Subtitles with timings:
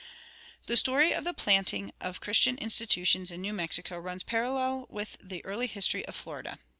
[0.65, 5.45] The story of the planting of Christian institutions in New Mexico runs parallel with the
[5.45, 6.57] early history of Florida.